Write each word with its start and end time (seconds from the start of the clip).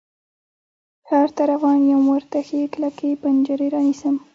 ښار 1.07 1.29
ته 1.35 1.43
روان 1.51 1.79
یم، 1.89 2.03
ورته 2.13 2.39
ښې 2.47 2.59
کلکې 2.73 3.09
پنجرې 3.21 3.67
رانیسم 3.75 4.15